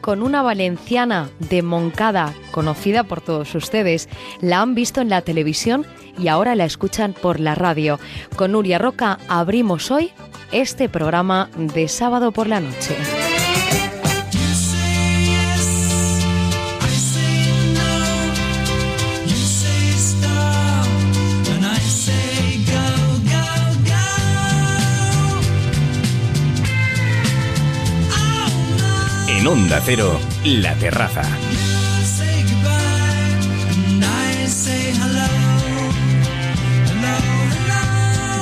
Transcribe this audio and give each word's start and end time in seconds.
con 0.00 0.22
una 0.22 0.40
valenciana 0.40 1.28
de 1.38 1.60
Moncada, 1.60 2.32
conocida 2.50 3.04
por 3.04 3.20
todos 3.20 3.54
ustedes. 3.54 4.08
La 4.40 4.62
han 4.62 4.74
visto 4.74 5.02
en 5.02 5.10
la 5.10 5.20
televisión 5.20 5.84
y 6.18 6.28
ahora 6.28 6.54
la 6.54 6.64
escuchan 6.64 7.12
por 7.12 7.40
la 7.40 7.54
radio. 7.54 8.00
Con 8.36 8.52
Nuria 8.52 8.78
Roca 8.78 9.18
abrimos 9.28 9.90
hoy 9.90 10.12
este 10.50 10.88
programa 10.88 11.50
de 11.58 11.88
sábado 11.88 12.32
por 12.32 12.46
la 12.46 12.60
noche. 12.60 12.96
En 29.46 29.52
Onda 29.52 29.80
Cero, 29.80 30.18
La 30.42 30.74
Terraza. 30.74 31.45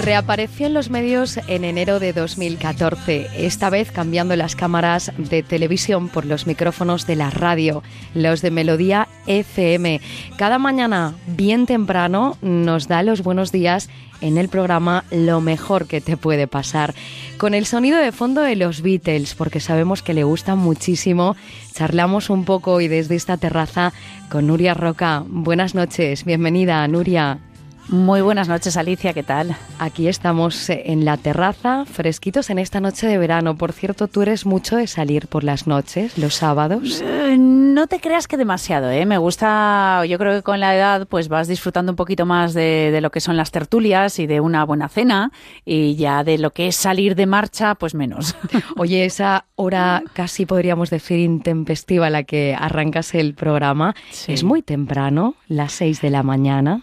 Reapareció 0.04 0.66
en 0.66 0.74
los 0.74 0.90
medios 0.90 1.38
en 1.48 1.64
enero 1.64 1.98
de 1.98 2.12
2014, 2.12 3.26
esta 3.38 3.70
vez 3.70 3.90
cambiando 3.90 4.36
las 4.36 4.54
cámaras 4.54 5.10
de 5.16 5.42
televisión 5.42 6.10
por 6.10 6.26
los 6.26 6.46
micrófonos 6.46 7.06
de 7.06 7.16
la 7.16 7.30
radio, 7.30 7.82
los 8.12 8.42
de 8.42 8.50
Melodía 8.50 9.08
FM. 9.26 10.02
Cada 10.36 10.58
mañana, 10.58 11.14
bien 11.26 11.64
temprano, 11.64 12.36
nos 12.42 12.86
da 12.86 13.02
los 13.02 13.22
buenos 13.22 13.50
días 13.50 13.88
en 14.20 14.36
el 14.36 14.50
programa 14.50 15.04
Lo 15.10 15.40
mejor 15.40 15.86
que 15.86 16.02
te 16.02 16.18
puede 16.18 16.46
pasar, 16.48 16.94
con 17.38 17.54
el 17.54 17.64
sonido 17.64 17.96
de 17.96 18.12
fondo 18.12 18.42
de 18.42 18.56
los 18.56 18.82
Beatles, 18.82 19.34
porque 19.34 19.58
sabemos 19.58 20.02
que 20.02 20.12
le 20.12 20.24
gusta 20.24 20.54
muchísimo. 20.54 21.34
Charlamos 21.72 22.28
un 22.28 22.44
poco 22.44 22.72
hoy 22.72 22.88
desde 22.88 23.16
esta 23.16 23.38
terraza 23.38 23.94
con 24.28 24.48
Nuria 24.48 24.74
Roca. 24.74 25.24
Buenas 25.26 25.74
noches, 25.74 26.26
bienvenida, 26.26 26.86
Nuria. 26.88 27.38
Muy 27.88 28.22
buenas 28.22 28.48
noches, 28.48 28.78
Alicia, 28.78 29.12
¿qué 29.12 29.22
tal? 29.22 29.54
Aquí 29.78 30.08
estamos 30.08 30.70
eh, 30.70 30.84
en 30.86 31.04
la 31.04 31.18
terraza, 31.18 31.84
fresquitos 31.84 32.48
en 32.48 32.58
esta 32.58 32.80
noche 32.80 33.06
de 33.06 33.18
verano. 33.18 33.56
Por 33.58 33.72
cierto, 33.72 34.08
¿tú 34.08 34.22
eres 34.22 34.46
mucho 34.46 34.76
de 34.76 34.86
salir 34.86 35.28
por 35.28 35.44
las 35.44 35.66
noches, 35.66 36.16
los 36.16 36.34
sábados? 36.34 37.02
Eh, 37.04 37.36
no 37.38 37.86
te 37.86 38.00
creas 38.00 38.26
que 38.26 38.38
demasiado, 38.38 38.90
¿eh? 38.90 39.04
Me 39.04 39.18
gusta, 39.18 40.02
yo 40.06 40.18
creo 40.18 40.32
que 40.34 40.42
con 40.42 40.60
la 40.60 40.74
edad 40.74 41.06
pues 41.06 41.28
vas 41.28 41.46
disfrutando 41.46 41.92
un 41.92 41.96
poquito 41.96 42.24
más 42.24 42.54
de, 42.54 42.90
de 42.90 43.00
lo 43.02 43.10
que 43.10 43.20
son 43.20 43.36
las 43.36 43.50
tertulias 43.50 44.18
y 44.18 44.26
de 44.26 44.40
una 44.40 44.64
buena 44.64 44.88
cena 44.88 45.30
y 45.66 45.94
ya 45.96 46.24
de 46.24 46.38
lo 46.38 46.52
que 46.52 46.68
es 46.68 46.76
salir 46.76 47.14
de 47.14 47.26
marcha, 47.26 47.74
pues 47.74 47.94
menos. 47.94 48.34
Oye, 48.78 49.04
esa 49.04 49.44
hora 49.56 50.02
casi 50.14 50.46
podríamos 50.46 50.88
decir 50.88 51.18
intempestiva 51.18 52.06
a 52.06 52.10
la 52.10 52.22
que 52.24 52.56
arrancas 52.58 53.14
el 53.14 53.34
programa, 53.34 53.94
Sí. 54.10 54.32
es 54.32 54.42
muy 54.42 54.62
temprano, 54.62 55.34
las 55.48 55.72
seis 55.72 56.00
de 56.00 56.08
la 56.08 56.22
mañana. 56.22 56.80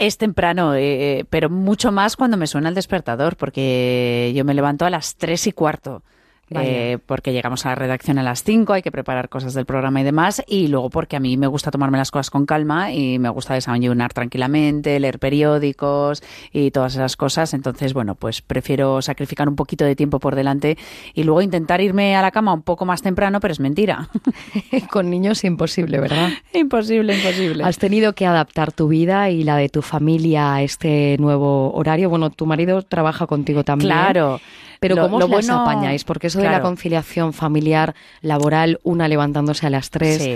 Es 0.00 0.16
temprano, 0.16 0.74
eh, 0.76 1.26
pero 1.28 1.50
mucho 1.50 1.92
más 1.92 2.16
cuando 2.16 2.38
me 2.38 2.46
suena 2.46 2.70
el 2.70 2.74
despertador, 2.74 3.36
porque 3.36 4.32
yo 4.34 4.46
me 4.46 4.54
levanto 4.54 4.86
a 4.86 4.90
las 4.90 5.16
tres 5.16 5.46
y 5.46 5.52
cuarto. 5.52 6.02
Eh, 6.52 6.98
porque 7.06 7.32
llegamos 7.32 7.64
a 7.64 7.70
la 7.70 7.74
redacción 7.76 8.18
a 8.18 8.22
las 8.22 8.42
5, 8.42 8.72
hay 8.72 8.82
que 8.82 8.90
preparar 8.90 9.28
cosas 9.28 9.54
del 9.54 9.66
programa 9.66 10.00
y 10.00 10.04
demás, 10.04 10.42
y 10.48 10.66
luego 10.66 10.90
porque 10.90 11.16
a 11.16 11.20
mí 11.20 11.36
me 11.36 11.46
gusta 11.46 11.70
tomarme 11.70 11.96
las 11.98 12.10
cosas 12.10 12.30
con 12.30 12.44
calma 12.44 12.92
y 12.92 13.18
me 13.20 13.28
gusta 13.28 13.54
desayunar 13.54 14.12
tranquilamente, 14.12 14.98
leer 14.98 15.18
periódicos 15.20 16.22
y 16.52 16.70
todas 16.70 16.94
esas 16.94 17.16
cosas, 17.16 17.54
entonces 17.54 17.92
bueno, 17.94 18.14
pues 18.16 18.42
prefiero 18.42 19.00
sacrificar 19.02 19.48
un 19.48 19.56
poquito 19.56 19.84
de 19.84 19.94
tiempo 19.94 20.18
por 20.18 20.34
delante 20.34 20.76
y 21.14 21.22
luego 21.24 21.40
intentar 21.42 21.80
irme 21.80 22.16
a 22.16 22.22
la 22.22 22.30
cama 22.30 22.52
un 22.52 22.62
poco 22.62 22.84
más 22.84 23.02
temprano, 23.02 23.38
pero 23.40 23.52
es 23.52 23.60
mentira. 23.60 24.08
Con 24.90 25.10
niños 25.10 25.44
imposible, 25.44 26.00
¿verdad? 26.00 26.30
imposible, 26.52 27.16
imposible. 27.16 27.64
Has 27.64 27.78
tenido 27.78 28.14
que 28.14 28.26
adaptar 28.26 28.72
tu 28.72 28.88
vida 28.88 29.30
y 29.30 29.44
la 29.44 29.56
de 29.56 29.68
tu 29.68 29.82
familia 29.82 30.54
a 30.54 30.62
este 30.62 31.16
nuevo 31.18 31.72
horario. 31.74 32.08
Bueno, 32.10 32.30
tu 32.30 32.46
marido 32.46 32.82
trabaja 32.82 33.26
contigo 33.26 33.64
también. 33.64 33.90
Claro. 33.90 34.40
Pero 34.80 34.96
Lo- 34.96 35.02
¿cómo 35.02 35.18
lo 35.18 35.26
os 35.26 35.30
bueno- 35.30 35.60
apañáis? 35.60 36.04
Porque 36.04 36.28
eso 36.28 36.39
de 36.42 36.50
la 36.50 36.62
conciliación 36.62 37.32
familiar, 37.32 37.94
laboral, 38.20 38.78
una 38.82 39.08
levantándose 39.08 39.66
a 39.66 39.70
las 39.70 39.90
tres, 39.90 40.22
Sí. 40.22 40.30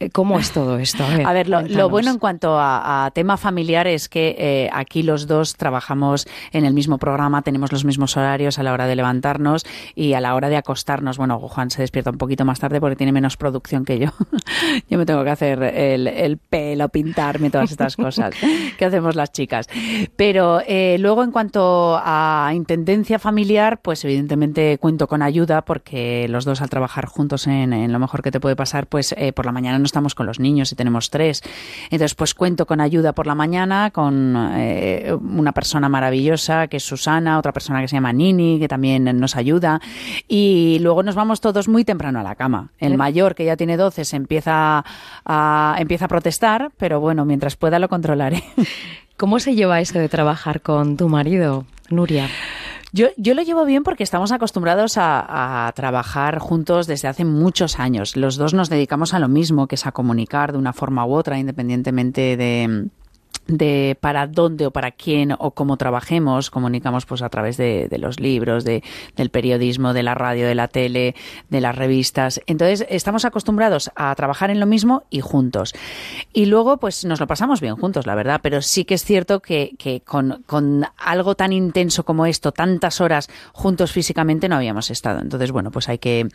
eh, 0.00 0.10
¿cómo 0.10 0.38
es 0.38 0.52
todo 0.52 0.78
esto? 0.78 1.04
A 1.04 1.08
ver, 1.16 1.26
A 1.26 1.32
ver, 1.32 1.48
lo, 1.48 1.88
bueno 1.88 2.10
en 2.10 2.18
cuanto 2.18 2.58
a, 2.58 3.06
a 3.06 3.10
tema 3.10 3.36
familiar 3.36 3.86
es 3.86 4.08
que 4.08 4.34
eh, 4.38 4.70
aquí 4.72 5.02
los 5.02 5.26
dos 5.26 5.56
trabajamos 5.56 6.26
en 6.52 6.64
el 6.64 6.74
mismo 6.74 6.98
programa, 6.98 7.42
tenemos 7.42 7.72
los 7.72 7.84
mismos 7.84 8.16
horarios 8.16 8.58
a 8.58 8.62
la 8.62 8.72
hora 8.72 8.86
de 8.86 8.96
levantarnos 8.96 9.64
y 9.94 10.14
a 10.14 10.20
la 10.20 10.34
hora 10.34 10.48
de 10.48 10.56
acostarnos. 10.56 11.18
Bueno, 11.18 11.38
Juan 11.40 11.70
se 11.70 11.82
despierta 11.82 12.10
un 12.10 12.18
poquito 12.18 12.44
más 12.44 12.58
tarde 12.60 12.80
porque 12.80 12.96
tiene 12.96 13.12
menos 13.12 13.36
producción 13.36 13.84
que 13.84 13.98
yo. 13.98 14.10
yo 14.88 14.98
me 14.98 15.06
tengo 15.06 15.24
que 15.24 15.30
hacer 15.30 15.62
el, 15.62 16.06
el 16.06 16.38
pelo, 16.38 16.88
pintarme, 16.88 17.50
todas 17.50 17.70
estas 17.70 17.96
cosas 17.96 18.34
que 18.76 18.84
hacemos 18.84 19.16
las 19.16 19.32
chicas. 19.32 19.68
Pero 20.16 20.60
eh, 20.66 20.96
luego 20.98 21.22
en 21.24 21.30
cuanto 21.32 22.00
a 22.02 22.52
intendencia 22.54 23.18
familiar, 23.18 23.80
pues 23.80 24.04
evidentemente 24.04 24.78
cuento 24.78 25.06
con 25.08 25.22
ayuda 25.22 25.47
porque 25.62 26.26
los 26.28 26.44
dos 26.44 26.62
al 26.62 26.70
trabajar 26.70 27.06
juntos 27.06 27.46
en, 27.46 27.72
en 27.72 27.92
lo 27.92 27.98
mejor 27.98 28.22
que 28.22 28.30
te 28.30 28.40
puede 28.40 28.56
pasar, 28.56 28.86
pues 28.86 29.14
eh, 29.16 29.32
por 29.32 29.46
la 29.46 29.52
mañana 29.52 29.78
no 29.78 29.84
estamos 29.84 30.14
con 30.14 30.26
los 30.26 30.38
niños 30.38 30.72
y 30.72 30.76
tenemos 30.76 31.10
tres. 31.10 31.42
Entonces, 31.90 32.14
pues 32.14 32.34
cuento 32.34 32.66
con 32.66 32.80
ayuda 32.80 33.12
por 33.12 33.26
la 33.26 33.34
mañana, 33.34 33.90
con 33.90 34.34
eh, 34.56 35.16
una 35.20 35.52
persona 35.52 35.88
maravillosa 35.88 36.68
que 36.68 36.78
es 36.78 36.84
Susana, 36.84 37.38
otra 37.38 37.52
persona 37.52 37.80
que 37.80 37.88
se 37.88 37.96
llama 37.96 38.12
Nini, 38.12 38.58
que 38.58 38.68
también 38.68 39.04
nos 39.18 39.36
ayuda. 39.36 39.80
Y 40.28 40.78
luego 40.80 41.02
nos 41.02 41.14
vamos 41.14 41.40
todos 41.40 41.68
muy 41.68 41.84
temprano 41.84 42.20
a 42.20 42.22
la 42.22 42.34
cama. 42.34 42.70
El 42.78 42.96
mayor, 42.96 43.34
que 43.34 43.44
ya 43.44 43.56
tiene 43.56 43.76
12, 43.76 44.04
se 44.04 44.16
empieza 44.16 44.84
a, 45.24 45.76
empieza 45.78 46.06
a 46.06 46.08
protestar, 46.08 46.70
pero 46.76 47.00
bueno, 47.00 47.24
mientras 47.24 47.56
pueda 47.56 47.78
lo 47.78 47.88
controlaré. 47.88 48.42
¿Cómo 49.16 49.40
se 49.40 49.54
lleva 49.54 49.80
eso 49.80 49.98
de 49.98 50.08
trabajar 50.08 50.60
con 50.60 50.96
tu 50.96 51.08
marido, 51.08 51.66
Nuria? 51.90 52.28
Yo, 52.92 53.08
yo 53.16 53.34
lo 53.34 53.42
llevo 53.42 53.64
bien 53.64 53.82
porque 53.82 54.02
estamos 54.02 54.32
acostumbrados 54.32 54.96
a, 54.96 55.66
a 55.66 55.72
trabajar 55.72 56.38
juntos 56.38 56.86
desde 56.86 57.08
hace 57.08 57.24
muchos 57.24 57.78
años. 57.78 58.16
Los 58.16 58.36
dos 58.36 58.54
nos 58.54 58.70
dedicamos 58.70 59.14
a 59.14 59.18
lo 59.18 59.28
mismo, 59.28 59.66
que 59.66 59.74
es 59.74 59.86
a 59.86 59.92
comunicar 59.92 60.52
de 60.52 60.58
una 60.58 60.72
forma 60.72 61.04
u 61.04 61.14
otra, 61.14 61.38
independientemente 61.38 62.36
de 62.36 62.88
de 63.48 63.96
para 64.00 64.26
dónde 64.26 64.66
o 64.66 64.70
para 64.70 64.92
quién 64.92 65.34
o 65.38 65.52
cómo 65.52 65.76
trabajemos, 65.78 66.50
comunicamos 66.50 67.06
pues 67.06 67.22
a 67.22 67.30
través 67.30 67.56
de, 67.56 67.88
de 67.88 67.98
los 67.98 68.20
libros, 68.20 68.62
de, 68.62 68.84
del 69.16 69.30
periodismo, 69.30 69.94
de 69.94 70.02
la 70.02 70.14
radio, 70.14 70.46
de 70.46 70.54
la 70.54 70.68
tele, 70.68 71.14
de 71.48 71.60
las 71.60 71.74
revistas. 71.74 72.40
Entonces, 72.46 72.86
estamos 72.90 73.24
acostumbrados 73.24 73.90
a 73.96 74.14
trabajar 74.14 74.50
en 74.50 74.60
lo 74.60 74.66
mismo 74.66 75.04
y 75.08 75.20
juntos. 75.20 75.74
Y 76.32 76.44
luego, 76.46 76.76
pues 76.76 77.04
nos 77.06 77.20
lo 77.20 77.26
pasamos 77.26 77.60
bien 77.62 77.76
juntos, 77.76 78.06
la 78.06 78.14
verdad, 78.14 78.40
pero 78.42 78.60
sí 78.60 78.84
que 78.84 78.94
es 78.94 79.04
cierto 79.04 79.40
que, 79.40 79.72
que 79.78 80.02
con, 80.02 80.42
con 80.46 80.84
algo 80.98 81.34
tan 81.34 81.52
intenso 81.52 82.04
como 82.04 82.26
esto, 82.26 82.52
tantas 82.52 83.00
horas 83.00 83.30
juntos 83.52 83.92
físicamente, 83.92 84.48
no 84.48 84.56
habíamos 84.56 84.90
estado. 84.90 85.20
Entonces, 85.20 85.52
bueno, 85.52 85.70
pues 85.70 85.88
hay 85.88 85.98
que, 85.98 86.28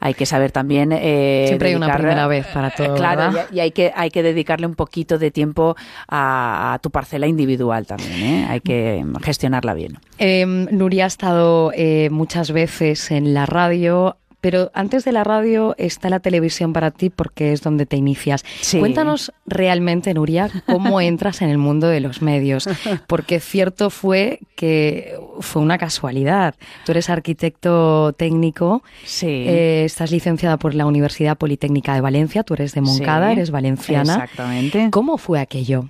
hay 0.00 0.14
que 0.14 0.26
saber 0.26 0.50
también... 0.50 0.90
eh, 0.92 1.44
Siempre 1.46 1.68
hay 1.68 1.74
una 1.76 1.94
primera 1.94 2.26
vez 2.26 2.46
para 2.48 2.70
todo, 2.70 2.94
Claro, 2.96 3.32
y 3.52 3.60
hay 3.60 3.70
que, 3.70 3.92
hay 3.94 4.10
que 4.10 4.24
dedicarle 4.24 4.66
un 4.66 4.74
poquito 4.74 5.18
de 5.18 5.30
tiempo 5.30 5.76
a, 6.08 6.55
a 6.56 6.78
tu 6.78 6.90
parcela 6.90 7.26
individual 7.26 7.86
también, 7.86 8.12
¿eh? 8.22 8.46
Hay 8.48 8.60
que 8.60 9.04
gestionarla 9.22 9.74
bien. 9.74 9.98
Eh, 10.18 10.44
Nuria 10.46 11.04
ha 11.04 11.08
estado 11.08 11.72
eh, 11.74 12.08
muchas 12.10 12.50
veces 12.52 13.10
en 13.10 13.34
la 13.34 13.46
radio, 13.46 14.16
pero 14.40 14.70
antes 14.74 15.04
de 15.04 15.10
la 15.10 15.24
radio 15.24 15.74
está 15.76 16.08
la 16.08 16.20
televisión 16.20 16.72
para 16.72 16.92
ti 16.92 17.10
porque 17.10 17.52
es 17.52 17.62
donde 17.62 17.84
te 17.84 17.96
inicias. 17.96 18.44
Sí. 18.60 18.78
Cuéntanos 18.78 19.32
realmente, 19.46 20.14
Nuria, 20.14 20.48
cómo 20.66 21.00
entras 21.00 21.42
en 21.42 21.48
el 21.50 21.58
mundo 21.58 21.88
de 21.88 21.98
los 22.00 22.22
medios, 22.22 22.68
porque 23.08 23.40
cierto 23.40 23.90
fue 23.90 24.38
que 24.54 25.18
fue 25.40 25.62
una 25.62 25.78
casualidad. 25.78 26.54
Tú 26.84 26.92
eres 26.92 27.10
arquitecto 27.10 28.12
técnico, 28.12 28.82
Sí. 29.04 29.26
eh, 29.48 29.84
estás 29.84 30.12
licenciada 30.12 30.58
por 30.58 30.74
la 30.74 30.86
Universidad 30.86 31.36
Politécnica 31.36 31.94
de 31.94 32.00
Valencia, 32.02 32.44
tú 32.44 32.54
eres 32.54 32.72
de 32.72 32.82
Moncada, 32.82 33.28
Sí, 33.28 33.32
eres 33.32 33.50
valenciana. 33.50 34.12
Exactamente. 34.14 34.88
¿Cómo 34.92 35.18
fue 35.18 35.40
aquello? 35.40 35.88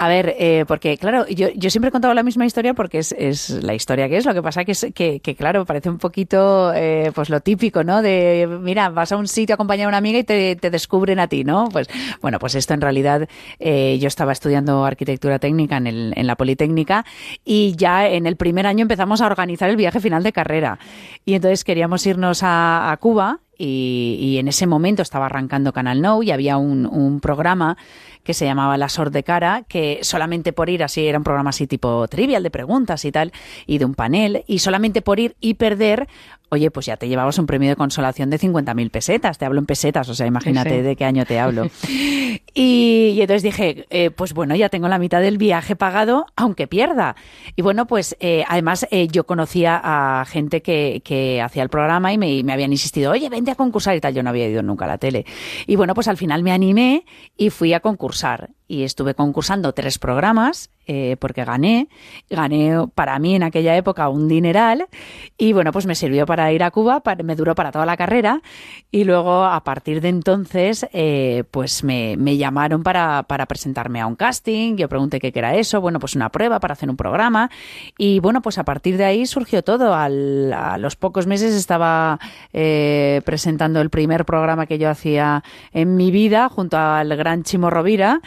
A 0.00 0.06
ver, 0.06 0.36
eh, 0.38 0.64
porque 0.68 0.96
claro, 0.96 1.26
yo, 1.26 1.48
yo 1.56 1.70
siempre 1.70 1.88
he 1.88 1.90
contado 1.90 2.14
la 2.14 2.22
misma 2.22 2.46
historia 2.46 2.72
porque 2.72 2.98
es, 2.98 3.10
es 3.18 3.50
la 3.50 3.74
historia 3.74 4.08
que 4.08 4.16
es. 4.18 4.26
Lo 4.26 4.32
que 4.32 4.42
pasa 4.42 4.64
que 4.64 4.70
es 4.70 4.86
que, 4.94 5.18
que, 5.18 5.34
claro, 5.34 5.64
parece 5.66 5.90
un 5.90 5.98
poquito 5.98 6.72
eh, 6.72 7.10
pues 7.12 7.30
lo 7.30 7.40
típico, 7.40 7.82
¿no? 7.82 8.00
De, 8.00 8.46
mira, 8.62 8.90
vas 8.90 9.10
a 9.10 9.16
un 9.16 9.26
sitio 9.26 9.54
a 9.54 9.56
acompañar 9.56 9.86
a 9.86 9.88
una 9.88 9.96
amiga 9.96 10.20
y 10.20 10.22
te, 10.22 10.54
te 10.54 10.70
descubren 10.70 11.18
a 11.18 11.26
ti, 11.26 11.42
¿no? 11.42 11.68
Pues 11.72 11.88
bueno, 12.22 12.38
pues 12.38 12.54
esto 12.54 12.74
en 12.74 12.80
realidad 12.80 13.28
eh, 13.58 13.98
yo 14.00 14.06
estaba 14.06 14.30
estudiando 14.30 14.84
arquitectura 14.84 15.40
técnica 15.40 15.78
en, 15.78 15.88
el, 15.88 16.12
en 16.14 16.28
la 16.28 16.36
Politécnica 16.36 17.04
y 17.44 17.74
ya 17.74 18.06
en 18.06 18.26
el 18.26 18.36
primer 18.36 18.68
año 18.68 18.82
empezamos 18.82 19.20
a 19.20 19.26
organizar 19.26 19.68
el 19.68 19.74
viaje 19.74 19.98
final 19.98 20.22
de 20.22 20.32
carrera. 20.32 20.78
Y 21.24 21.34
entonces 21.34 21.64
queríamos 21.64 22.06
irnos 22.06 22.44
a, 22.44 22.92
a 22.92 22.96
Cuba 22.98 23.40
y, 23.58 24.36
en 24.38 24.48
ese 24.48 24.66
momento 24.66 25.02
estaba 25.02 25.26
arrancando 25.26 25.72
Canal 25.72 26.00
No 26.00 26.22
y 26.22 26.30
había 26.30 26.56
un, 26.56 26.86
un 26.86 27.20
programa 27.20 27.76
que 28.22 28.34
se 28.34 28.44
llamaba 28.44 28.76
La 28.76 28.88
Sor 28.88 29.10
de 29.10 29.22
Cara, 29.22 29.64
que 29.68 30.00
solamente 30.02 30.52
por 30.52 30.68
ir 30.68 30.84
así, 30.84 31.06
era 31.06 31.18
un 31.18 31.24
programa 31.24 31.50
así 31.50 31.66
tipo 31.66 32.06
trivial 32.08 32.42
de 32.42 32.50
preguntas 32.50 33.04
y 33.04 33.10
tal, 33.10 33.32
y 33.66 33.78
de 33.78 33.84
un 33.86 33.94
panel, 33.94 34.44
y 34.46 34.58
solamente 34.58 35.00
por 35.00 35.18
ir 35.18 35.34
y 35.40 35.54
perder, 35.54 36.08
oye, 36.50 36.70
pues 36.70 36.86
ya 36.86 36.96
te 36.96 37.08
llevabas 37.08 37.38
un 37.38 37.46
premio 37.46 37.68
de 37.68 37.76
consolación 37.76 38.30
de 38.30 38.38
50.000 38.38 38.90
pesetas, 38.90 39.38
te 39.38 39.44
hablo 39.44 39.60
en 39.60 39.66
pesetas, 39.66 40.08
o 40.08 40.14
sea, 40.14 40.26
imagínate 40.26 40.82
de 40.82 40.96
qué 40.96 41.04
año 41.04 41.24
te 41.24 41.38
hablo. 41.38 41.68
y, 42.54 43.18
entonces 43.20 43.42
dije, 43.42 43.86
eh, 43.90 44.10
pues 44.10 44.32
bueno, 44.34 44.54
ya 44.54 44.68
tengo 44.68 44.88
la 44.88 44.98
mitad 44.98 45.20
del 45.20 45.38
viaje 45.38 45.76
pagado, 45.76 46.26
aunque 46.36 46.66
pierda. 46.66 47.16
Y 47.56 47.62
bueno, 47.62 47.86
pues 47.86 48.16
eh, 48.20 48.44
además 48.48 48.86
eh, 48.90 49.08
yo 49.08 49.24
conocía 49.24 49.80
a 49.82 50.24
gente 50.24 50.62
que, 50.62 51.02
que 51.04 51.42
hacía 51.42 51.62
el 51.62 51.68
programa 51.68 52.12
y 52.12 52.18
me, 52.18 52.42
me, 52.42 52.52
habían 52.52 52.72
insistido, 52.72 53.12
oye, 53.12 53.28
vente 53.28 53.47
a 53.50 53.54
concursar 53.54 53.96
y 53.96 54.00
tal, 54.00 54.14
yo 54.14 54.22
no 54.22 54.30
había 54.30 54.48
ido 54.48 54.62
nunca 54.62 54.84
a 54.84 54.88
la 54.88 54.98
tele. 54.98 55.24
Y 55.66 55.76
bueno, 55.76 55.94
pues 55.94 56.08
al 56.08 56.16
final 56.16 56.42
me 56.42 56.52
animé 56.52 57.04
y 57.36 57.50
fui 57.50 57.72
a 57.72 57.80
concursar 57.80 58.50
y 58.68 58.84
estuve 58.84 59.14
concursando 59.14 59.72
tres 59.72 59.98
programas 59.98 60.70
eh, 60.90 61.16
porque 61.20 61.44
gané. 61.44 61.88
Gané 62.30 62.86
para 62.94 63.18
mí 63.18 63.34
en 63.34 63.42
aquella 63.42 63.76
época 63.76 64.08
un 64.08 64.26
dineral 64.26 64.86
y 65.36 65.52
bueno, 65.52 65.70
pues 65.70 65.84
me 65.84 65.94
sirvió 65.94 66.24
para 66.24 66.50
ir 66.50 66.62
a 66.62 66.70
Cuba, 66.70 67.02
me 67.22 67.36
duró 67.36 67.54
para 67.54 67.72
toda 67.72 67.84
la 67.84 67.98
carrera 67.98 68.40
y 68.90 69.04
luego 69.04 69.44
a 69.44 69.62
partir 69.64 70.00
de 70.00 70.08
entonces 70.08 70.86
eh, 70.94 71.44
pues 71.50 71.84
me, 71.84 72.16
llamaron 72.38 72.82
para, 72.82 73.22
presentarme 73.46 74.00
a 74.00 74.06
un 74.06 74.16
casting. 74.16 74.76
Yo 74.76 74.88
pregunté 74.88 75.20
qué 75.20 75.30
era 75.34 75.54
eso, 75.56 75.82
bueno, 75.82 76.00
pues 76.00 76.16
una 76.16 76.30
prueba 76.30 76.58
para 76.58 76.72
hacer 76.72 76.88
un 76.88 76.96
programa 76.96 77.50
y 77.98 78.20
bueno, 78.20 78.40
pues 78.40 78.56
a 78.56 78.64
partir 78.64 78.96
de 78.96 79.04
ahí 79.04 79.26
surgió 79.26 79.62
todo. 79.62 79.94
a 79.94 80.08
los 80.78 80.96
pocos 80.96 81.26
meses 81.26 81.54
estaba 81.54 82.18
eh, 82.54 83.20
presentando 83.26 83.82
el 83.82 83.90
primer 83.90 84.24
programa 84.24 84.64
que 84.64 84.78
yo 84.78 84.88
hacía 84.88 85.44
en 85.72 85.96
mi 85.96 86.10
vida 86.10 86.48
junto 86.48 86.78
al 86.78 87.14
gran 87.14 87.42
Chimo 87.42 87.68
Rovira 87.68 88.22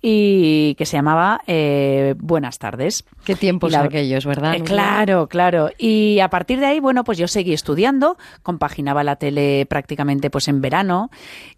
y 0.00 0.74
que 0.76 0.86
se 0.86 0.96
llamaba 0.96 1.40
eh, 1.46 2.14
Buenas 2.18 2.58
tardes. 2.58 3.04
Qué 3.24 3.34
tiempos 3.34 3.74
aquellos, 3.74 4.26
¿verdad? 4.26 4.54
Eh, 4.54 4.62
claro, 4.62 5.28
claro. 5.28 5.70
Y 5.78 6.20
a 6.20 6.30
partir 6.30 6.60
de 6.60 6.66
ahí, 6.66 6.80
bueno, 6.80 7.04
pues 7.04 7.18
yo 7.18 7.28
seguí 7.28 7.52
estudiando, 7.52 8.16
compaginaba 8.42 9.04
la 9.04 9.16
tele 9.16 9.66
prácticamente 9.66 10.30
pues 10.30 10.48
en 10.48 10.60
verano 10.60 11.10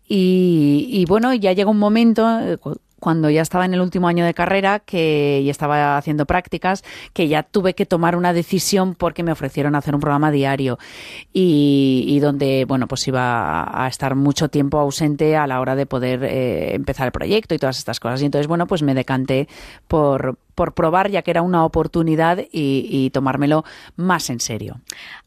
y, 0.07 0.89
y 0.91 1.05
bueno, 1.05 1.35
ya 1.35 1.53
llegó 1.53 1.71
un 1.71 1.79
momento 1.79 2.41
eh, 2.41 2.59
cuando 3.01 3.31
ya 3.31 3.43
estaba 3.43 3.65
en 3.65 3.75
el 3.75 3.81
último 3.81 4.09
año 4.09 4.25
de 4.25 4.35
carrera 4.35 4.81
que 4.81 5.41
y 5.43 5.51
estaba 5.51 5.97
haciendo 5.97 6.27
prácticas, 6.27 6.85
que 7.13 7.29
ya 7.29 7.43
tuve 7.43 7.75
que 7.75 7.87
tomar 7.87 8.17
una 8.17 8.33
decisión 8.33 8.95
porque 8.95 9.23
me 9.23 9.33
ofrecieron 9.33 9.75
hacer 9.75 9.95
un 9.95 10.01
programa 10.01 10.31
diario 10.31 10.79
y, 11.33 12.19
donde, 12.21 12.65
bueno, 12.67 12.89
pues 12.89 13.07
iba 13.09 13.85
a 13.85 13.89
estar 13.89 14.15
mucho 14.15 14.49
tiempo 14.49 14.79
ausente 14.79 15.37
a 15.37 15.47
la 15.47 15.61
hora 15.61 15.77
de 15.77 15.87
poder 15.87 16.25
eh, 16.25 16.75
empezar 16.75 17.07
el 17.07 17.13
proyecto 17.13 17.55
y 17.55 17.59
todas 17.59 17.79
estas 17.79 18.01
cosas. 18.01 18.23
Y 18.23 18.27
entonces, 18.27 18.47
bueno, 18.47 18.67
pues 18.67 18.83
me 18.83 18.95
decanté 18.95 19.49
por, 19.87 20.39
por 20.59 20.75
probar, 20.75 21.09
ya 21.09 21.23
que 21.23 21.31
era 21.31 21.41
una 21.41 21.65
oportunidad 21.65 22.41
y, 22.51 23.11
tomármelo 23.11 23.65
más 23.95 24.29
en 24.29 24.41
serio. 24.41 24.81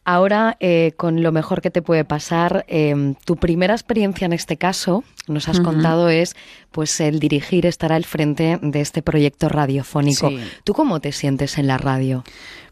Ahora, 0.03 0.57
eh, 0.59 0.91
con 0.97 1.23
lo 1.23 1.31
mejor 1.31 1.61
que 1.61 1.71
te 1.71 1.81
puede 1.81 2.03
pasar, 2.03 2.65
em, 2.67 3.15
tu 3.23 3.37
primera 3.37 3.73
experiencia 3.73 4.25
en 4.25 4.33
este 4.33 4.57
caso, 4.57 5.05
nos 5.29 5.47
has 5.47 5.61
contado, 5.61 6.09
es 6.09 6.35
pues 6.71 6.99
el 6.99 7.21
dirigir, 7.21 7.65
estar 7.65 7.93
al 7.93 8.03
frente 8.03 8.59
de 8.61 8.81
este 8.81 9.01
proyecto 9.01 9.47
radiofónico. 9.47 10.31
¿Tú 10.65 10.73
cómo 10.73 10.99
te 10.99 11.13
sientes 11.13 11.57
en 11.57 11.67
la 11.67 11.77
radio? 11.77 12.25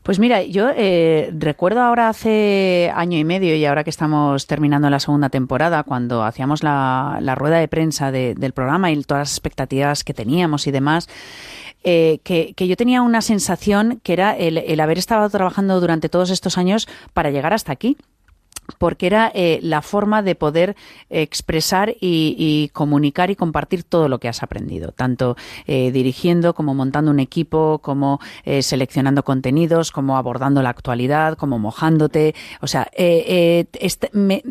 Pues 0.03 0.17
mira, 0.17 0.43
yo 0.43 0.69
eh, 0.75 1.29
recuerdo 1.37 1.81
ahora 1.81 2.09
hace 2.09 2.91
año 2.95 3.17
y 3.17 3.23
medio 3.23 3.55
y 3.55 3.65
ahora 3.65 3.83
que 3.83 3.89
estamos 3.89 4.47
terminando 4.47 4.89
la 4.89 4.99
segunda 4.99 5.29
temporada, 5.29 5.83
cuando 5.83 6.23
hacíamos 6.23 6.63
la, 6.63 7.19
rueda 7.37 7.59
de 7.59 7.67
prensa 7.67 8.11
del 8.11 8.53
programa 8.53 8.91
y 8.91 9.03
todas 9.03 9.21
las 9.21 9.31
expectativas 9.31 10.03
que 10.03 10.13
teníamos 10.13 10.67
y 10.67 10.71
demás, 10.71 11.07
eh, 11.83 12.19
que, 12.23 12.53
yo 12.67 12.75
tenía 12.75 13.01
una 13.01 13.21
sensación 13.21 14.01
que 14.03 14.13
era 14.13 14.35
el, 14.35 14.79
haber 14.79 14.97
estado 14.97 15.29
trabajando 15.29 15.79
durante 15.79 16.09
todos 16.09 16.29
estos 16.29 16.57
años 16.57 16.87
para 17.13 17.31
llegar 17.31 17.53
hasta 17.53 17.71
aquí 17.71 17.97
porque 18.77 19.07
era 19.07 19.31
eh, 19.33 19.59
la 19.61 19.81
forma 19.81 20.21
de 20.21 20.35
poder 20.35 20.75
expresar 21.09 21.95
y, 21.99 22.69
comunicar 22.73 23.31
y 23.31 23.35
compartir 23.35 23.83
todo 23.83 24.09
lo 24.09 24.19
que 24.19 24.27
has 24.27 24.43
aprendido, 24.43 24.91
tanto 24.91 25.35
eh, 25.65 25.91
dirigiendo 25.91 26.53
como 26.53 26.73
montando 26.73 27.11
un 27.11 27.19
equipo, 27.19 27.79
como 27.79 28.19
seleccionando 28.61 29.23
contenidos, 29.23 29.91
como 29.91 30.17
abordando 30.17 30.61
la 30.61 30.69
actualidad, 30.69 31.37
como 31.37 31.59
mojándote. 31.59 32.35
O 32.61 32.67
sea, 32.67 32.89
este, 32.93 34.09
me, 34.13 34.43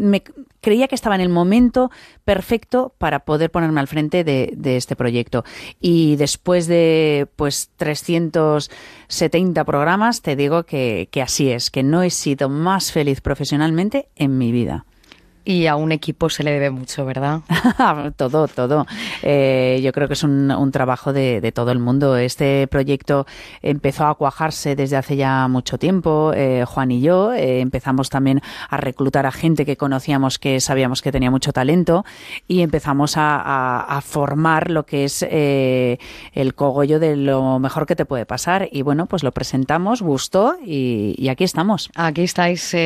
creía 0.61 0.89
que 0.89 0.95
estaba 0.95 1.15
en 1.15 1.21
el 1.21 1.29
momento 1.29 1.91
perfecto 2.25 2.93
para 2.99 3.21
poder 3.21 3.51
ponerme 3.51 3.81
al 3.81 3.89
frente 3.89 4.25
de, 4.25 4.77
este 4.77 4.97
proyecto. 4.97 5.45
Y 5.81 6.17
después 6.17 6.67
de 6.67 7.27
pues 7.37 7.71
370 7.77 9.65
programas, 9.65 10.23
te 10.23 10.37
digo 10.37 10.65
que, 10.65 11.09
que 11.11 11.23
así 11.23 11.51
es, 11.51 11.71
que 11.71 11.83
no 11.83 12.03
he 12.03 12.11
sido 12.11 12.49
más 12.49 12.93
feliz 12.93 13.21
profesionalmente 13.21 14.08
en 14.17 14.39
mi 14.39 14.53
vida. 14.53 14.87
Y 15.45 15.67
a 15.67 15.77
un 15.77 15.93
equipo 15.93 16.29
se 16.29 16.43
le 16.43 16.51
debe 16.51 16.71
mucho, 16.71 17.05
¿verdad? 17.07 17.41
todo, 18.17 18.49
todo. 18.49 18.87
Eh, 19.23 19.81
yo 19.83 19.93
creo 19.93 20.07
que 20.07 20.15
es 20.15 20.23
un, 20.23 20.71
trabajo 20.73 21.13
de, 21.13 21.53
todo 21.55 21.73
el 21.73 21.79
mundo. 21.79 22.17
Este 22.17 22.67
proyecto 22.67 23.27
empezó 23.63 24.07
a 24.07 24.15
cuajarse 24.15 24.77
desde 24.77 24.97
hace 24.97 25.17
ya 25.17 25.49
mucho 25.49 25.79
tiempo. 25.79 26.33
Eh, 26.35 26.65
Juan 26.67 26.91
y 26.91 27.01
yo 27.01 27.33
eh, 27.33 27.61
empezamos 27.61 28.11
también 28.11 28.43
a 28.69 28.77
reclutar 28.77 29.27
a 29.27 29.33
gente 29.33 29.65
que 29.65 29.77
conocíamos 29.77 30.39
que 30.39 30.61
sabíamos 30.61 31.01
que 31.01 31.13
tenía 31.13 31.31
mucho 31.31 31.53
talento 31.53 32.05
y 32.47 32.61
empezamos 32.61 33.15
a, 33.17 34.01
formar 34.05 34.71
lo 34.71 34.85
que 34.87 35.05
es 35.05 35.23
el 35.23 36.55
cogollo 36.55 37.01
de 37.01 37.17
lo 37.17 37.59
mejor 37.59 37.87
que 37.87 37.97
te 37.97 38.05
puede 38.05 38.27
pasar. 38.27 38.69
Y 38.71 38.83
bueno, 38.83 39.07
pues 39.07 39.23
lo 39.23 39.33
presentamos, 39.33 40.03
gustó 40.03 40.57
y, 40.65 41.29
aquí 41.29 41.45
estamos. 41.45 41.91
Aquí 41.95 42.23
estáis, 42.23 42.77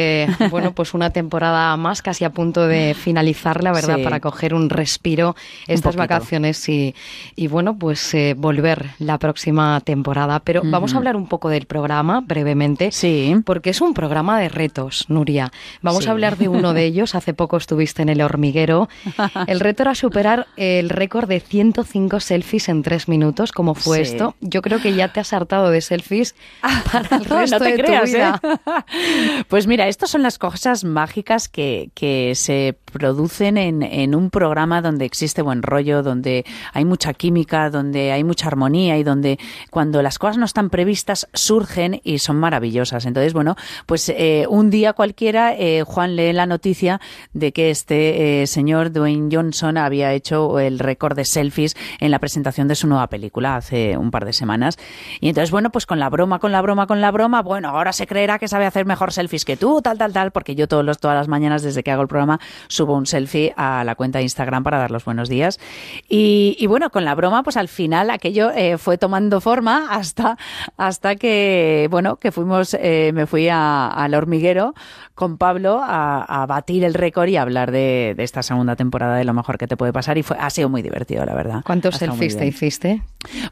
bueno, 0.51 0.73
pues 0.73 0.95
una 0.95 1.11
temporada 1.11 1.77
más, 1.77 2.03
casi 2.03 2.25
a 2.25 2.31
punto 2.31 2.52
de 2.61 2.95
finalizar, 2.95 3.63
la 3.63 3.73
verdad, 3.73 3.99
para 4.03 4.21
coger 4.21 4.55
un 4.55 4.71
respiro 4.71 5.35
estas 5.67 5.97
vacaciones 5.97 6.69
y, 6.69 6.95
y, 7.35 7.47
bueno, 7.49 7.77
pues 7.79 8.15
eh, 8.15 8.35
volver 8.37 8.91
la 8.99 9.19
próxima 9.19 9.81
temporada. 9.81 10.41
Pero 10.41 10.63
vamos 10.65 10.95
a 10.95 10.99
hablar 10.99 11.17
un 11.17 11.27
poco 11.27 11.49
del 11.49 11.67
programa 11.67 12.21
brevemente, 12.21 12.93
sí. 12.93 13.35
porque 13.45 13.71
es 13.71 13.81
un 13.81 13.95
programa 13.95 14.39
de 14.39 14.49
retos, 14.49 15.07
Nuria. 15.09 15.51
Vamos 15.81 16.07
a 16.07 16.11
hablar 16.11 16.37
de 16.37 16.49
uno 16.49 16.73
de 16.75 16.85
ellos. 16.85 17.15
Hace 17.15 17.35
poco 17.35 17.57
estuviste 17.57 18.03
en 18.03 18.09
el 18.09 18.21
hormiguero. 18.21 18.89
El 19.47 19.61
reto 19.61 19.83
era 19.83 19.95
superar 19.95 20.47
el 20.57 20.89
récord 20.89 21.29
de 21.29 21.41
105 21.41 22.21
selfies 22.21 22.69
en 22.69 22.83
tres 22.83 23.09
minutos. 23.09 23.53
¿Cómo 23.53 23.75
fue 23.75 24.01
esto? 24.01 24.35
Yo 24.41 24.63
creo 24.63 24.81
que 24.81 24.95
ya 24.95 25.13
te 25.13 25.21
has 25.21 25.33
hartado 25.33 25.71
de 25.71 25.81
selfies 25.81 26.35
para 26.93 27.17
el 27.17 27.25
resto 27.25 27.59
de 27.59 27.79
tu 27.79 28.05
vida. 28.05 28.41
¿eh? 28.43 29.45
Pues 29.49 29.67
mira, 29.67 29.89
estas 29.89 30.11
son 30.11 30.23
las 30.23 30.39
cosas 30.39 30.85
mágicas 30.85 31.49
que, 31.49 31.91
que 31.95 32.32
se 32.35 32.77
producen 32.93 33.57
en, 33.57 34.15
un 34.15 34.31
programa 34.31 34.83
donde 34.83 35.05
existe 35.05 35.43
buen 35.43 35.63
rollo, 35.63 36.03
donde 36.03 36.45
hay 36.73 36.85
mucha 36.85 37.15
química, 37.15 37.71
donde 37.71 38.13
hay 38.13 38.23
mucha 38.23 38.47
armonía 38.47 38.99
y 38.99 39.03
donde 39.03 39.39
cuando 39.71 40.03
las 40.03 40.19
cosas 40.19 40.39
no 40.39 40.45
están 40.45 40.71
previstas 40.71 41.29
surgen 41.33 42.01
y 42.05 42.19
son 42.19 42.37
maravillosas. 42.37 43.07
Entonces, 43.07 43.33
bueno, 43.33 43.57
pues 43.87 44.09
eh, 44.11 44.47
un 44.49 44.71
día 44.71 44.93
cualquiera 44.93 45.55
eh, 45.55 45.83
Juan 45.85 46.15
lee 46.15 46.33
la 46.33 46.47
noticia 46.47 47.01
de 47.33 47.53
que 47.53 47.71
este 47.71 48.43
eh, 48.43 48.47
señor 48.47 48.93
Dwayne 48.93 49.29
Johnson 49.33 49.79
había 49.79 50.13
hecho 50.13 50.61
el 50.61 50.79
récord 50.79 51.17
de 51.17 51.25
selfies 51.25 51.75
en 51.99 52.11
la 52.11 52.19
presentación 52.19 52.69
de 52.69 52.75
su 52.75 52.87
nueva 52.87 53.09
película 53.09 53.57
hace 53.57 53.97
un 53.97 54.11
par 54.11 54.25
de 54.25 54.33
semanas. 54.33 54.79
Y 55.21 55.29
entonces, 55.29 55.51
bueno, 55.51 55.71
pues 55.71 55.87
con 55.87 55.99
la 55.99 56.11
broma, 56.11 56.39
con 56.39 56.53
la 56.53 56.61
broma, 56.61 56.87
con 56.87 57.01
la 57.01 57.11
broma, 57.11 57.43
bueno, 57.43 57.71
ahora 57.71 57.93
se 57.93 58.07
creerá 58.07 58.39
que 58.39 58.49
sabe 58.49 58.67
hacer 58.67 58.85
mejor 58.85 59.13
selfies 59.13 59.45
que 59.45 59.57
tú, 59.57 59.81
tal, 59.81 59.99
tal, 59.99 60.13
tal, 60.13 60.31
porque 60.31 60.55
yo 60.55 60.69
todos 60.69 60.85
los, 60.85 60.99
todas 60.99 61.17
las 61.17 61.29
mañanas 61.29 61.63
desde 61.63 61.83
que 61.83 61.91
hago 61.91 62.03
el 62.03 62.09
programa 62.09 62.41
subo 62.83 62.97
un 62.97 63.07
selfie 63.07 63.55
a 63.57 63.85
la 63.85 63.95
cuenta 63.95 64.19
de 64.19 64.25
Instagram 64.25 64.65
para 64.65 64.79
dar 64.79 64.91
los 64.91 65.05
buenos 65.05 65.29
días. 65.29 65.61
Y, 66.09 66.67
bueno, 66.67 66.91
con 66.91 67.05
la 67.05 67.15
broma, 67.15 67.45
pues 67.45 67.57
al 67.57 67.69
final 67.69 68.11
aquello 68.11 68.51
eh, 68.51 68.77
fue 68.77 68.99
tomando 68.99 69.41
forma 69.41 69.87
hasta, 69.91 70.37
hasta 70.77 71.15
que, 71.15 71.87
bueno, 71.89 72.17
que 72.17 72.33
fuimos, 72.33 72.75
eh, 72.75 73.13
me 73.15 73.27
fui 73.27 73.49
al 73.49 74.15
hormiguero 74.15 74.75
con 75.15 75.39
Pablo 75.39 75.81
a, 75.81 76.45
batir 76.49 76.83
el 76.83 76.95
récord 76.95 77.29
y 77.29 77.37
hablar 77.37 77.71
de, 77.71 78.17
esta 78.19 78.43
segunda 78.43 78.75
temporada 78.75 79.17
de 79.17 79.25
lo 79.25 79.33
mejor 79.33 79.59
que 79.59 79.69
te 79.69 79.77
puede 79.77 79.93
pasar 79.93 80.19
y 80.19 80.25
fue, 80.25 80.37
ha 80.41 80.51
sido 80.51 80.69
muy 80.69 80.83
divertido, 80.83 81.25
la 81.25 81.35
verdad. 81.35 81.63
¿Cuántos 81.65 81.97
selfies 81.97 82.37
te 82.37 82.47
hiciste? 82.47 83.03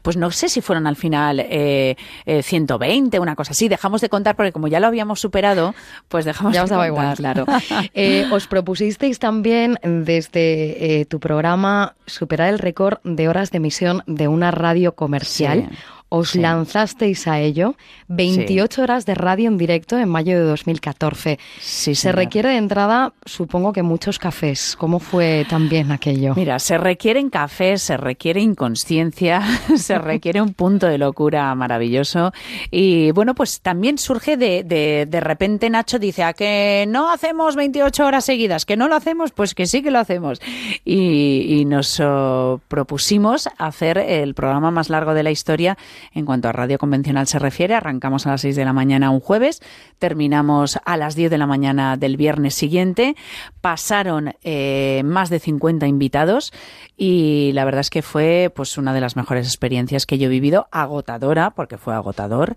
Pues 0.01 0.17
no 0.17 0.31
sé 0.31 0.49
si 0.49 0.59
fueron 0.59 0.87
al 0.87 0.97
final 0.97 1.39
eh, 1.39 1.95
120, 2.25 3.17
una 3.19 3.35
cosa 3.37 3.51
así. 3.51 3.69
Dejamos 3.69 4.01
de 4.01 4.09
contar 4.09 4.35
porque 4.35 4.51
como 4.51 4.67
ya 4.67 4.81
lo 4.81 4.87
habíamos 4.87 5.21
superado, 5.21 5.73
pues 6.09 6.25
dejamos 6.25 6.53
ya 6.53 6.63
os 6.63 6.69
daba 6.69 6.87
igual, 6.87 7.15
claro. 7.15 7.45
Eh, 7.93 8.27
os 8.31 8.47
propusisteis 8.47 9.19
también 9.21 9.77
desde 9.83 11.01
eh, 11.01 11.05
tu 11.05 11.19
programa 11.19 11.93
superar 12.07 12.49
el 12.49 12.57
récord 12.57 12.97
de 13.03 13.29
horas 13.29 13.51
de 13.51 13.57
emisión 13.57 14.01
de 14.07 14.27
una 14.27 14.49
radio 14.49 14.95
comercial. 14.95 15.69
Os 16.13 16.35
lanzasteis 16.35 17.25
a 17.25 17.39
ello. 17.39 17.75
28 18.09 18.81
horas 18.81 19.05
de 19.05 19.15
radio 19.15 19.47
en 19.47 19.57
directo 19.57 19.97
en 19.97 20.09
mayo 20.09 20.37
de 20.37 20.43
2014. 20.43 21.39
Sí, 21.61 21.95
se 21.95 22.11
requiere 22.11 22.49
de 22.49 22.57
entrada, 22.57 23.13
supongo 23.25 23.71
que 23.71 23.81
muchos 23.81 24.19
cafés. 24.19 24.75
¿Cómo 24.77 24.99
fue 24.99 25.45
también 25.49 25.89
aquello? 25.89 26.33
Mira, 26.35 26.59
se 26.59 26.77
requieren 26.77 27.29
cafés, 27.29 27.83
se 27.83 27.95
requiere 27.95 28.41
inconsciencia, 28.41 29.41
se 29.77 29.97
requiere 29.99 30.41
un 30.41 30.53
punto 30.53 30.87
de 30.87 30.97
locura 30.97 31.55
maravilloso. 31.55 32.33
Y 32.69 33.11
bueno, 33.11 33.33
pues 33.33 33.61
también 33.61 33.97
surge 33.97 34.35
de, 34.35 34.65
de, 34.65 35.07
de 35.09 35.19
repente 35.21 35.69
Nacho 35.69 35.97
dice, 35.97 36.23
¿a 36.23 36.33
que 36.33 36.83
no 36.89 37.09
hacemos 37.09 37.55
28 37.55 38.05
horas 38.05 38.25
seguidas? 38.25 38.65
¿Que 38.65 38.75
no 38.75 38.89
lo 38.89 38.95
hacemos? 38.95 39.31
Pues 39.31 39.55
que 39.55 39.65
sí 39.65 39.81
que 39.81 39.91
lo 39.91 39.99
hacemos. 39.99 40.41
Y, 40.83 41.45
y 41.47 41.63
nos 41.63 42.01
oh, 42.01 42.59
propusimos 42.67 43.47
hacer 43.57 43.97
el 43.97 44.33
programa 44.33 44.71
más 44.71 44.89
largo 44.89 45.13
de 45.13 45.23
la 45.23 45.31
historia 45.31 45.77
en 46.13 46.25
cuanto 46.25 46.49
a 46.49 46.51
radio 46.51 46.77
convencional 46.77 47.27
se 47.27 47.39
refiere. 47.39 47.75
Arrancamos 47.75 48.27
a 48.27 48.31
las 48.31 48.41
6 48.41 48.55
de 48.55 48.65
la 48.65 48.73
mañana 48.73 49.09
un 49.09 49.19
jueves, 49.19 49.61
terminamos 49.99 50.79
a 50.85 50.97
las 50.97 51.15
10 51.15 51.31
de 51.31 51.37
la 51.37 51.47
mañana 51.47 51.97
del 51.97 52.17
viernes 52.17 52.55
siguiente. 52.55 53.15
Pasaron 53.61 54.33
eh, 54.43 55.01
más 55.05 55.29
de 55.29 55.39
50 55.39 55.87
invitados 55.87 56.53
y 56.97 57.51
la 57.53 57.65
verdad 57.65 57.81
es 57.81 57.89
que 57.89 58.01
fue 58.01 58.51
pues 58.55 58.77
una 58.77 58.93
de 58.93 59.01
las 59.01 59.15
mejores 59.15 59.47
experiencias 59.47 60.05
que 60.05 60.17
yo 60.17 60.27
he 60.27 60.29
vivido, 60.29 60.67
agotadora, 60.71 61.51
porque 61.51 61.77
fue 61.77 61.93
agotador. 61.95 62.55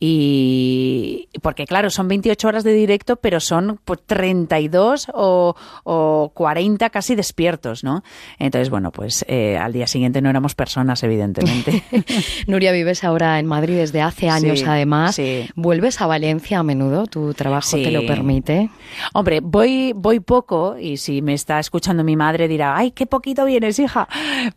Y 0.00 1.28
porque 1.40 1.64
claro, 1.66 1.90
son 1.90 2.08
28 2.08 2.48
horas 2.48 2.64
de 2.64 2.74
directo, 2.74 3.16
pero 3.16 3.40
son 3.40 3.80
pues, 3.84 4.00
32 4.06 5.08
o, 5.14 5.54
o 5.84 6.32
40 6.34 6.90
casi 6.90 7.14
despiertos, 7.14 7.84
¿no? 7.84 8.02
Entonces, 8.38 8.70
bueno, 8.70 8.90
pues 8.90 9.24
eh, 9.28 9.56
al 9.56 9.72
día 9.72 9.86
siguiente 9.86 10.20
no 10.20 10.28
éramos 10.28 10.54
personas, 10.54 11.02
evidentemente. 11.02 11.82
Nuria, 12.46 12.72
vives 12.84 13.02
ahora 13.04 13.38
en 13.38 13.46
Madrid 13.46 13.76
desde 13.76 14.02
hace 14.02 14.28
años, 14.28 14.60
Sí, 14.60 14.64
además. 14.68 15.14
sí. 15.14 15.46
¿Vuelves 15.56 16.00
a 16.00 16.06
Valencia 16.06 16.58
a 16.58 16.62
menudo? 16.62 17.06
¿Tu 17.06 17.32
trabajo 17.34 17.76
te 17.76 17.90
lo 17.90 18.00
Sí. 18.00 18.06
permite? 18.06 18.70
Hombre, 19.14 19.40
voy, 19.42 19.92
voy 19.96 20.20
poco 20.20 20.76
y 20.78 20.98
si 20.98 21.22
me 21.22 21.32
está 21.34 21.58
escuchando 21.58 22.04
mi 22.04 22.14
madre 22.16 22.46
dirá, 22.46 22.76
ay, 22.76 22.90
qué 22.90 23.06
poquito 23.06 23.44
vienes, 23.46 23.78
hija. 23.78 24.06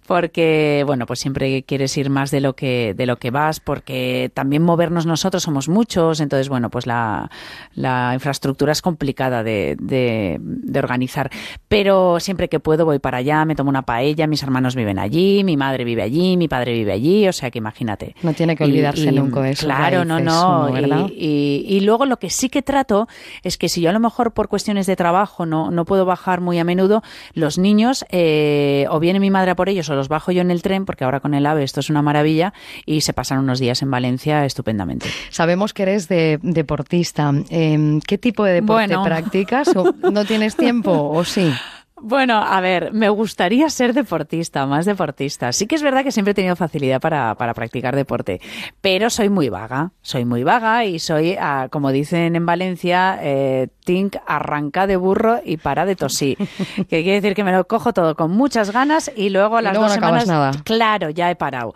Porque, 0.05 0.83
bueno, 0.85 1.05
pues 1.05 1.19
siempre 1.19 1.63
quieres 1.63 1.95
ir 1.97 2.09
más 2.09 2.31
de 2.31 2.41
lo 2.41 2.55
que, 2.55 2.93
de 2.95 3.05
lo 3.05 3.17
que 3.17 3.31
vas, 3.31 3.59
porque 3.59 4.29
también 4.33 4.61
movernos 4.63 5.05
nosotros 5.05 5.43
somos 5.43 5.69
muchos, 5.69 6.19
entonces, 6.19 6.49
bueno, 6.49 6.69
pues 6.69 6.85
la, 6.85 7.29
la 7.75 8.11
infraestructura 8.13 8.71
es 8.73 8.81
complicada 8.81 9.43
de, 9.43 9.77
de, 9.79 10.37
de 10.41 10.79
organizar. 10.79 11.29
Pero 11.67 12.19
siempre 12.19 12.49
que 12.49 12.59
puedo 12.59 12.85
voy 12.85 12.99
para 12.99 13.17
allá, 13.19 13.45
me 13.45 13.55
tomo 13.55 13.69
una 13.69 13.83
paella, 13.83 14.27
mis 14.27 14.43
hermanos 14.43 14.75
viven 14.75 14.99
allí, 14.99 15.43
mi 15.43 15.57
madre 15.57 15.83
vive 15.83 16.01
allí, 16.03 16.35
mi 16.37 16.47
padre 16.47 16.73
vive 16.73 16.91
allí, 16.91 17.27
o 17.27 17.33
sea 17.33 17.51
que 17.51 17.57
imagínate. 17.59 18.15
No 18.23 18.33
tiene 18.33 18.55
que 18.55 18.63
olvidarse 18.63 19.11
nunca 19.11 19.41
de 19.41 19.51
eso, 19.51 19.65
Claro, 19.65 20.03
no, 20.05 20.19
no. 20.19 20.69
Y, 20.79 21.13
y- 21.15 21.65
y 21.77 21.79
luego 21.81 22.05
lo 22.05 22.17
que 22.17 22.29
sí 22.29 22.49
que 22.49 22.61
trato 22.61 23.07
es 23.43 23.57
que 23.57 23.69
si 23.69 23.81
yo 23.81 23.89
a 23.89 23.93
lo 23.93 23.99
mejor 23.99 24.31
por 24.33 24.47
cuestiones 24.47 24.87
de 24.87 24.95
trabajo 24.95 25.45
no, 25.45 25.69
no 25.71 25.85
puedo 25.85 26.05
bajar 26.05 26.41
muy 26.41 26.57
a 26.59 26.63
menudo, 26.63 27.03
los 27.33 27.57
niños 27.57 28.05
eh, 28.09 28.85
o 28.89 28.99
viene 28.99 29.19
mi 29.19 29.29
madre 29.29 29.51
a 29.51 29.55
por 29.55 29.69
ellos 29.69 29.89
o 29.89 29.95
los 29.95 30.07
bajo 30.07 30.31
yo 30.31 30.41
en 30.41 30.49
el 30.51 30.61
tren, 30.61 30.85
porque 30.85 31.03
ahora 31.03 31.19
con 31.19 31.33
el 31.33 31.45
AVE 31.45 31.63
esto 31.63 31.79
es 31.79 31.89
una 31.89 32.01
maravilla, 32.01 32.53
y 32.85 33.01
se 33.01 33.13
pasan 33.13 33.39
unos 33.39 33.59
días 33.59 33.81
en 33.81 33.91
Valencia 33.91 34.45
estupendamente. 34.45 35.07
Sabemos 35.29 35.73
que 35.73 35.83
eres 35.83 36.07
de, 36.07 36.39
deportista. 36.41 37.31
Eh, 37.49 37.99
¿Qué 38.07 38.17
tipo 38.17 38.43
de 38.43 38.53
deporte 38.53 38.87
Bueno. 38.87 39.03
practicas? 39.03 39.75
¿O 39.75 39.93
¿No 40.11 40.25
tienes 40.25 40.55
tiempo 40.55 40.91
o 41.13 41.23
sí? 41.23 41.51
Bueno, 41.99 42.37
a 42.37 42.61
ver, 42.61 42.93
me 42.93 43.09
gustaría 43.09 43.67
ser 43.71 43.93
deportista, 43.93 44.67
más 44.67 44.85
deportista. 44.85 45.51
Sí 45.51 45.65
que 45.65 45.73
es 45.75 45.81
verdad 45.81 46.03
que 46.03 46.11
siempre 46.11 46.31
he 46.31 46.35
tenido 46.35 46.55
facilidad 46.55 47.01
para, 47.01 47.33
para 47.35 47.55
practicar 47.55 47.95
deporte, 47.95 48.39
pero 48.81 49.09
soy 49.09 49.29
muy 49.29 49.49
vaga, 49.49 49.91
soy 50.03 50.23
muy 50.23 50.43
vaga 50.43 50.85
y 50.85 50.99
soy, 50.99 51.35
ah, 51.39 51.69
como 51.71 51.91
dicen 51.91 52.35
en 52.35 52.45
Valencia, 52.45 53.17
eh, 53.23 53.69
think 53.83 54.15
arranca 54.27 54.85
de 54.85 54.95
burro 54.95 55.39
y 55.43 55.57
para 55.57 55.85
de 55.85 55.95
tosí. 55.95 56.35
que 56.75 56.85
quiere 56.85 57.19
decir 57.19 57.33
que 57.33 57.43
me 57.43 57.51
lo 57.51 57.65
cojo 57.65 57.93
todo 57.93 58.15
con 58.15 58.29
muchas 58.29 58.71
ganas 58.71 59.11
y 59.15 59.29
luego 59.29 59.57
a 59.57 59.63
las 59.63 59.73
luego 59.73 59.87
dos 59.87 59.97
no 59.97 60.05
semanas, 60.05 60.27
nada. 60.27 60.51
claro, 60.63 61.09
ya 61.09 61.31
he 61.31 61.35
parado. 61.35 61.73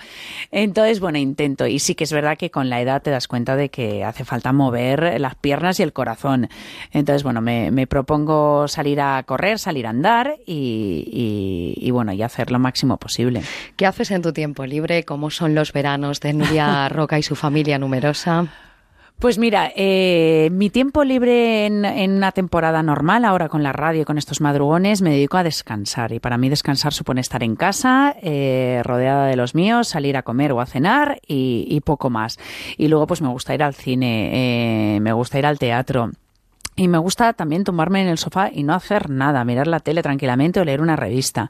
Entonces, 0.52 1.00
bueno, 1.00 1.18
intento. 1.18 1.66
Y 1.66 1.80
sí 1.80 1.96
que 1.96 2.04
es 2.04 2.14
verdad 2.14 2.38
que 2.38 2.52
con 2.52 2.70
la 2.70 2.80
edad 2.80 3.02
te 3.02 3.10
das 3.10 3.28
cuenta 3.28 3.56
de 3.56 3.70
que 3.70 4.04
hace 4.04 4.24
falta 4.24 4.54
mover 4.54 5.20
las 5.20 5.34
piernas 5.34 5.80
y 5.80 5.84
el 5.84 5.94
corazón. 5.94 6.48
Entonces, 6.92 7.24
bueno, 7.24 7.42
me, 7.42 7.72
me 7.72 7.88
propongo 7.88 8.68
salir 8.68 9.02
a 9.02 9.24
correr, 9.24 9.58
salir 9.58 9.88
a 9.88 9.90
andar 9.90 10.11
y, 10.46 11.08
y- 11.12 11.88
y, 11.88 11.92
bueno, 11.92 12.12
y 12.14 12.22
hacer 12.22 12.52
lo 12.52 12.60
máximo 12.60 12.98
posible. 12.98 13.42
¿Qué 13.76 13.86
haces 13.86 14.12
en 14.12 14.22
tu 14.22 14.34
tiempo 14.34 14.66
libre? 14.66 15.04
¿Cómo 15.04 15.30
son 15.30 15.56
los 15.56 15.74
veranos 15.74 16.20
de 16.20 16.34
Nuria 16.34 16.88
Roca 16.90 17.18
y 17.20 17.24
su 17.24 17.36
familia 17.36 17.80
numerosa? 17.80 18.48
Pues 19.20 19.38
mira, 19.38 19.72
eh, 19.76 20.50
mi 20.52 20.72
tiempo 20.72 21.04
libre 21.04 21.68
en, 21.68 21.86
en 21.86 22.12
una 22.14 22.32
temporada 22.32 22.82
normal, 22.82 23.24
ahora 23.24 23.50
con 23.50 23.62
la 23.62 23.72
radio, 23.72 24.04
con 24.04 24.18
estos 24.18 24.42
madrugones, 24.42 25.04
me 25.04 25.12
dedico 25.12 25.38
a 25.38 25.44
descansar. 25.44 26.12
Y 26.12 26.20
para 26.20 26.40
mí 26.40 26.50
descansar 26.50 26.92
supone 26.92 27.22
estar 27.22 27.44
en 27.44 27.56
casa, 27.56 28.16
eh, 28.24 28.82
rodeada 28.84 29.28
de 29.28 29.36
los 29.36 29.54
míos, 29.54 29.90
salir 29.90 30.18
a 30.18 30.24
comer 30.24 30.54
o 30.54 30.60
a 30.60 30.66
cenar 30.66 31.20
y, 31.28 31.68
y 31.70 31.82
poco 31.82 32.10
más. 32.10 32.40
Y 32.78 32.88
luego 32.88 33.06
pues 33.06 33.22
me 33.22 33.28
gusta 33.28 33.54
ir 33.54 33.62
al 33.62 33.76
cine, 33.76 34.96
eh, 34.96 35.00
me 35.02 35.14
gusta 35.14 35.38
ir 35.38 35.46
al 35.46 35.60
teatro. 35.60 36.10
Y 36.76 36.88
me 36.88 36.98
gusta 36.98 37.34
también 37.34 37.64
tomarme 37.64 38.02
en 38.02 38.08
el 38.08 38.18
sofá 38.18 38.50
y 38.52 38.64
no 38.64 38.74
hacer 38.74 39.10
nada, 39.10 39.44
mirar 39.44 39.68
la 39.68 39.80
tele 39.80 40.02
tranquilamente 40.02 40.60
o 40.60 40.66
leer 40.66 40.82
una 40.82 40.96
revista. 40.96 41.50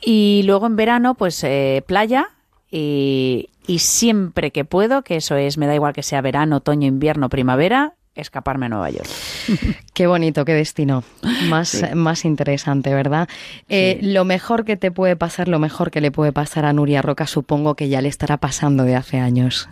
Y 0.00 0.42
luego 0.44 0.66
en 0.66 0.76
verano, 0.76 1.14
pues 1.14 1.42
eh, 1.44 1.82
playa 1.86 2.28
y, 2.70 3.48
y 3.66 3.78
siempre 3.78 4.50
que 4.50 4.64
puedo, 4.64 5.02
que 5.02 5.16
eso 5.16 5.36
es, 5.36 5.58
me 5.58 5.66
da 5.66 5.74
igual 5.74 5.94
que 5.94 6.02
sea 6.02 6.20
verano, 6.20 6.56
otoño, 6.56 6.86
invierno, 6.86 7.28
primavera, 7.28 7.94
escaparme 8.14 8.66
a 8.66 8.68
Nueva 8.68 8.90
York. 8.90 9.08
Qué 9.94 10.06
bonito, 10.06 10.44
qué 10.46 10.54
destino. 10.54 11.04
Más, 11.50 11.68
Sí. 11.68 11.84
más 11.94 12.24
interesante, 12.24 12.94
¿verdad? 12.94 13.28
Eh, 13.68 13.98
Lo 14.02 14.24
mejor 14.24 14.64
que 14.64 14.76
te 14.78 14.90
puede 14.90 15.16
pasar, 15.16 15.48
lo 15.48 15.58
mejor 15.58 15.90
que 15.90 16.00
le 16.00 16.10
puede 16.10 16.32
pasar 16.32 16.64
a 16.64 16.72
Nuria 16.72 17.02
Roca, 17.02 17.26
supongo 17.26 17.74
que 17.74 17.88
ya 17.90 18.00
le 18.00 18.08
estará 18.08 18.38
pasando 18.38 18.84
de 18.84 18.96
hace 18.96 19.18
años. 19.18 19.68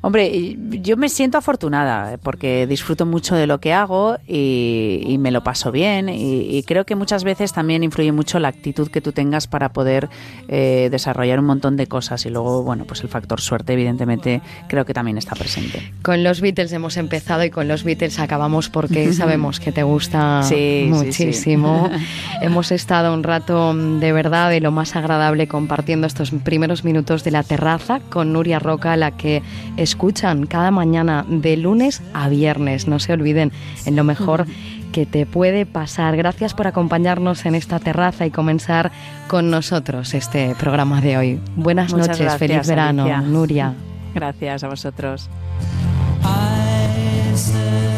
Hombre, 0.00 0.56
yo 0.82 0.96
me 0.96 1.08
siento 1.08 1.36
afortunada 1.38 2.14
eh, 2.14 2.18
porque 2.18 2.66
disfruto 2.66 3.04
mucho 3.06 3.34
de 3.36 3.46
lo 3.46 3.60
que 3.60 3.72
hago 3.72 4.16
y, 4.26 5.02
y 5.06 5.18
me 5.18 5.30
lo 5.30 5.42
paso 5.44 5.70
bien 5.70 6.08
y, 6.08 6.56
y 6.56 6.62
creo 6.62 6.84
que 6.86 6.94
muchas 6.94 7.24
veces 7.24 7.52
también 7.52 7.82
influye 7.84 8.12
mucho 8.12 8.38
la 8.38 8.48
actitud 8.48 8.90
que 8.90 9.00
tú 9.02 9.12
tengas 9.12 9.46
para 9.46 9.72
poder 9.72 10.08
eh, 10.48 10.88
desarrollar 10.90 11.40
un 11.40 11.46
montón 11.46 11.76
de 11.76 11.86
cosas 11.86 12.24
y 12.26 12.30
luego, 12.30 12.62
bueno, 12.62 12.84
pues 12.86 13.02
el 13.02 13.08
factor 13.08 13.40
suerte 13.40 13.74
evidentemente 13.74 14.40
creo 14.68 14.84
que 14.86 14.94
también 14.94 15.18
está 15.18 15.34
presente. 15.34 15.92
Con 16.02 16.24
los 16.24 16.40
Beatles 16.40 16.72
hemos 16.72 16.96
empezado 16.96 17.13
y 17.44 17.50
con 17.50 17.68
los 17.68 17.84
Beatles 17.84 18.18
acabamos 18.18 18.68
porque 18.68 19.12
sabemos 19.14 19.60
que 19.60 19.72
te 19.72 19.82
gusta 19.82 20.42
Sí, 20.42 20.54
sí, 20.54 20.88
muchísimo. 20.88 21.90
hemos 22.42 22.72
estado 22.72 23.14
un 23.14 23.22
rato 23.22 23.72
mm, 23.72 24.00
de 24.00 24.12
verdad 24.12 24.50
de 24.50 24.60
lo 24.60 24.72
más 24.72 24.96
agradable 24.96 25.46
compartiendo 25.46 26.06
estos 26.06 26.30
primeros 26.30 26.84
minutos 26.84 27.24
de 27.24 27.30
la 27.30 27.42
terraza 27.42 28.00
con 28.10 28.32
Nuria 28.32 28.58
Roca, 28.58 28.96
la 28.96 29.12
que 29.12 29.42
escuchan 29.76 30.46
cada 30.46 30.70
mañana 30.70 31.24
de 31.28 31.56
lunes 31.56 32.02
a 32.12 32.28
viernes. 32.28 32.88
No 32.88 32.98
se 32.98 33.12
olviden 33.12 33.52
en 33.86 33.96
lo 33.96 34.04
mejor 34.04 34.46
que 34.92 35.06
te 35.06 35.26
puede 35.26 35.66
pasar. 35.66 36.16
Gracias 36.16 36.54
por 36.54 36.66
acompañarnos 36.66 37.46
en 37.46 37.54
esta 37.54 37.78
terraza 37.78 38.26
y 38.26 38.30
comenzar 38.30 38.92
con 39.28 39.50
nosotros 39.50 40.14
este 40.14 40.54
programa 40.58 41.00
de 41.00 41.16
hoy. 41.16 41.40
Buenas 41.56 41.92
Muchas 41.92 42.08
noches, 42.08 42.20
gracias, 42.20 42.38
feliz 42.38 42.68
verano, 42.68 43.02
Alicia. 43.02 43.20
Nuria. 43.20 43.74
Gracias 44.14 44.62
a 44.62 44.68
vosotros. 44.68 45.28
listen. 47.34 47.94